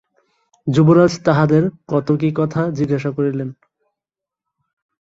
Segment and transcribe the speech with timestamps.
[0.67, 3.49] যুবরাজ তাহাদের কত কী কথা জিজ্ঞাসা করিলেন।